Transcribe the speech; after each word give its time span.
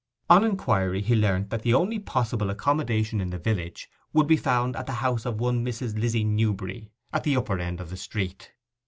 On 0.31 0.43
inquiry 0.43 0.99
he 1.03 1.15
learnt 1.15 1.51
that 1.51 1.61
the 1.61 1.75
only 1.75 1.99
possible 1.99 2.49
accommodation 2.49 3.21
in 3.21 3.29
the 3.29 3.37
village 3.37 3.87
would 4.13 4.25
be 4.25 4.35
found 4.35 4.75
at 4.75 4.87
the 4.87 4.93
house 4.93 5.27
of 5.27 5.39
one 5.39 5.63
Mrs. 5.63 5.93
Lizzy 5.95 6.23
Newberry, 6.23 6.91
at 7.13 7.21
the 7.21 7.35
upper 7.37 7.59
end 7.59 7.79
of 7.79 7.91
the 7.91 7.97
street. 7.97 8.51